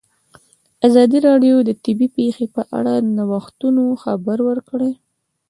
[0.87, 4.91] ازادي راډیو د طبیعي پېښې په اړه د نوښتونو خبر ورکړی.